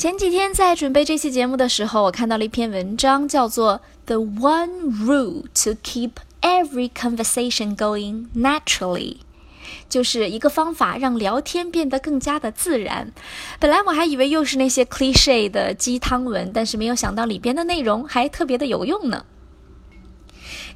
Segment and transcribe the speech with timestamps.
[0.00, 8.96] 前几天在准备这期节目的时候，我看到了一篇文章，叫做《The One Rule to Keep Every Conversation Going Naturally》，
[9.90, 13.12] 就是一个方法让聊天变得更加的自然。
[13.58, 19.26] 本来我还以为又是那些 cliche 的鸡汤文，但是没有想到里边的内容还特别的有用呢。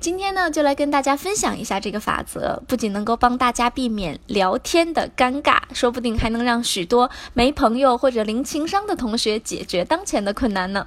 [0.01, 10.87] 今天呢，就来跟大家分享一下这个法则，不仅能够帮大家避免聊天的尴尬，说不定还能让许多没朋友或者零情商的同学解决当前的困难呢。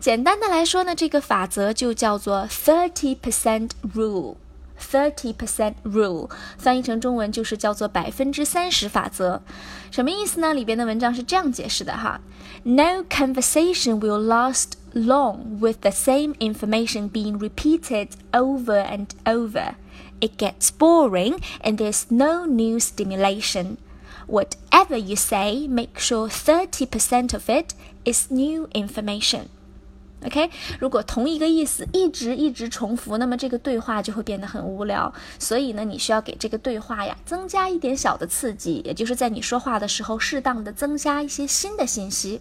[0.00, 4.36] 简单的来说呢，这个法则就叫做 thirty percent rule。
[4.80, 9.42] Thirty percent rule 翻译成中文就是叫做百分之三十法则，
[9.90, 10.54] 什么意思呢？
[10.54, 12.20] 里边的文章是这样解释的哈
[12.62, 19.75] ：No conversation will last long with the same information being repeated over and over.
[20.19, 23.77] It gets boring and there's no new stimulation.
[24.27, 27.73] Whatever you say, make sure 30% of it
[28.05, 29.47] is new information.
[30.25, 30.49] OK，
[30.79, 35.13] 如果同一个意思一直一直重复，那么这个对话就会变得很无聊。
[35.37, 42.39] 所以呢，你需要给这个对话呀增加一点小的刺激，也就是在你说话的时候，适当的增加一些新的信息。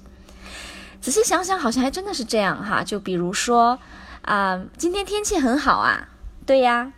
[1.01, 2.83] 仔细想想，好像还真的是这样哈。
[2.83, 3.79] 就比如说，
[4.23, 6.09] 啊，今天天气很好啊，
[6.45, 6.91] 对呀，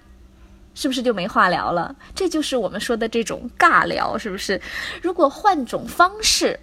[0.74, 1.96] 是不是就没话聊了？
[2.16, 4.62] 这就是我们说的这种尬聊，是不是？
[5.02, 6.60] 如果换种方式，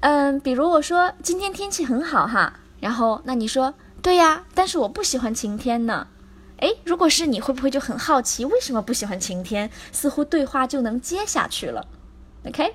[0.00, 2.60] 嗯，比如我说今天天气很好哈。
[2.78, 6.08] 然后，那你说对呀，但是我不喜欢晴天呢。
[6.58, 9.70] 诶，如果是你会不会就很好奇为什么不喜欢晴天？
[9.92, 11.86] 似乎对话就能接下去了。
[12.46, 12.74] OK，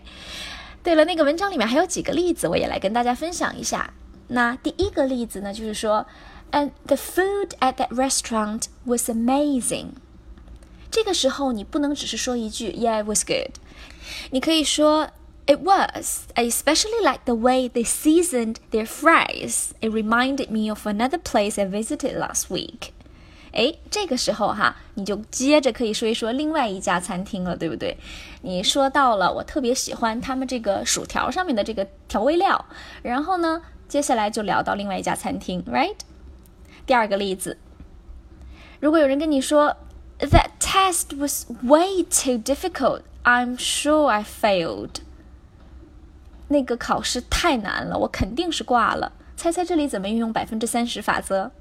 [0.82, 3.92] 对了，那个文章里面还有几个例子，我也来跟大家分享一下。
[4.28, 6.06] 那第一个例子呢，就是说，
[6.52, 9.88] And the food at that restaurant was amazing。
[10.90, 13.52] 这个时候你不能只是说一句 Yeah, it was good。
[14.30, 15.10] 你可以说。
[15.48, 16.26] It was.
[16.34, 19.70] I especially liked the way they seasoned their fries.
[19.80, 22.90] It reminded me of another place I visited last week.
[23.53, 27.97] 哎，这个时候哈，你就接着可以说一说另外一家餐厅了，对不对？
[28.41, 32.65] 你说到了，我特别喜欢他们这个薯条上面的这个调味料。
[33.01, 35.95] 然后呢，接下来就聊到另外一家餐厅，right？
[36.85, 37.57] 第二个例子，
[38.79, 39.75] 如果有人跟你说
[40.19, 43.01] ，That test was way too difficult.
[43.23, 45.01] I'm sure I failed.
[46.47, 49.11] 那个考试太难了，我肯定是挂了。
[49.35, 51.51] 猜猜这里怎么运用百分之三十法则？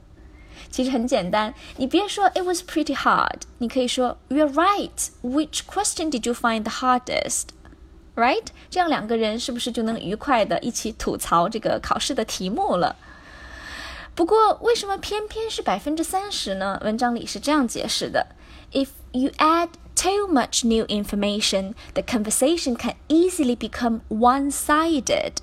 [0.70, 5.10] 其实很简单，你别说 It was pretty hard，你可以说 You're right.
[5.22, 7.50] Which question did you find the hardest?
[8.16, 8.46] Right？
[8.70, 12.96] 这样两个人是不是就能愉快的一起吐槽这个考试的题目了？
[14.16, 16.80] 不过为什么偏偏是百分之三十呢？
[16.84, 18.28] 文章里是这样解释的：
[18.72, 25.34] If you add too much new information, the conversation can easily become one sided.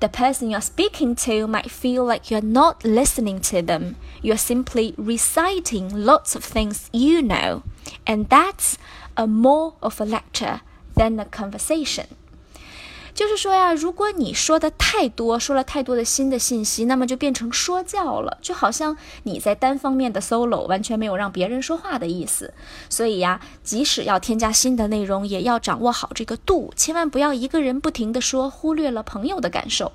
[0.00, 3.96] The person you're speaking to might feel like you're not listening to them.
[4.22, 7.64] You're simply reciting lots of things you know.
[8.06, 8.78] And that's
[9.16, 10.60] a more of a lecture
[10.94, 12.14] than a conversation.
[13.18, 22.54] 就是说呀，如果你说的太多，说了太多的新的信息，那么就变成说教了，就好像你在单方面的 solo，完全没有让别人说话的意思。
[22.88, 29.90] 所以呀，即使要添加新的内容，也要掌握好这个度，千万不要一个人不停的说，忽略了朋友的感受。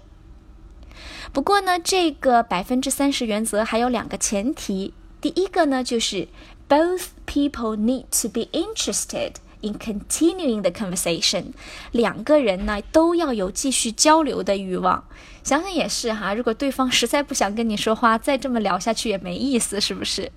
[1.32, 6.28] 不过呢，这个百分之三十原则还有两个前提，第一个呢就是
[6.68, 9.36] both people need to be interested。
[9.64, 11.54] In continuing the conversation，
[11.92, 15.06] 两个人呢都要有继续交流的欲望。
[15.42, 20.30] 想想也是哈，如果对方实在不想跟你说话，再这么聊下去也没意思，是不是？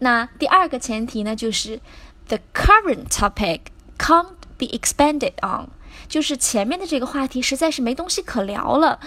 [0.00, 1.80] 那第二个前提呢，就是
[2.26, 3.60] the current topic
[3.96, 5.68] can't be expanded on，
[6.08, 8.98] 就是前面的这个话题实在是没东西可聊了。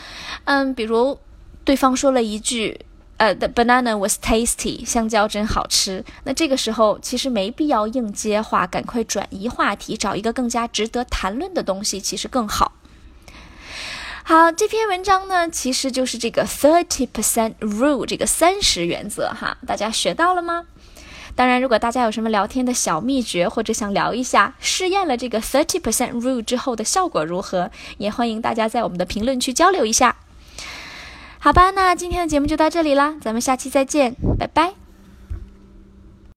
[0.46, 1.20] 嗯，比如
[1.66, 2.80] 对方说了一句。
[3.18, 6.03] 呃，the banana was tasty，香蕉真好吃。
[6.24, 12.74] 那这个时候其实没必要硬接话，赶快转移话题，找一个更加值得谈论的东西，其实更好。
[14.25, 20.66] 好，这篇文章呢，其实就是这个 thirty percent rule 这个三十原则哈，大家学到了吗？
[21.36, 30.16] 当然，如果大家有什么聊天的小秘诀，或者想聊一下试验了这个 thirty percent rule 之后的效果如何，也欢迎大家在我们的评论区交流一下。
[31.44, 34.82] 好吧，那今天的节目就到这里啦，咱们下期再见，拜拜。